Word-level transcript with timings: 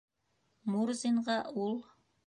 Мурзинға 0.75 1.39
ул: 1.67 1.81